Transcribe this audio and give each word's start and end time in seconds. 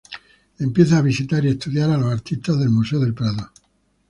Empieza 0.57 0.97
a 0.97 1.03
visitar 1.03 1.45
y 1.45 1.49
estudiar 1.49 1.91
a 1.91 1.97
los 1.97 2.11
artistas 2.11 2.57
del 2.57 2.71
Museo 2.71 2.99
del 2.99 3.13
Prado. 3.13 3.51